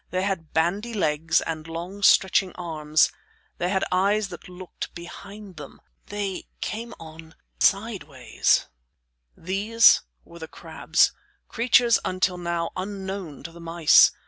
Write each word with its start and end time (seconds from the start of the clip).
They 0.09 0.23
had 0.23 0.51
bandy 0.51 0.95
legs 0.95 1.41
and 1.41 1.67
long 1.67 2.01
stretching 2.01 2.53
arms. 2.53 3.11
They 3.59 3.69
had 3.69 3.83
eyes 3.91 4.29
that 4.29 4.49
looked 4.49 4.95
behind 4.95 5.57
them. 5.57 5.79
They 6.07 6.47
came 6.59 6.95
on 6.99 7.35
sideways. 7.59 8.65
These 9.37 10.01
were 10.25 10.39
the 10.39 10.47
crabs, 10.47 11.11
creatures 11.49 11.99
until 12.03 12.39
now 12.39 12.71
unknown 12.75 13.43
to 13.43 13.51
the 13.51 13.61
mice. 13.61 14.11